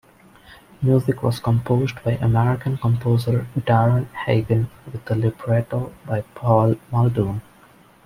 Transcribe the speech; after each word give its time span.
Music 0.81 1.21
was 1.21 1.39
composed 1.39 2.03
by 2.03 2.13
American 2.13 2.75
composer 2.75 3.45
Daron 3.55 4.07
Hagen 4.25 4.67
with 4.91 5.07
a 5.11 5.13
libretto 5.15 5.93
by 6.07 6.21
Paul 6.33 6.77
Muldoon. 6.91 7.39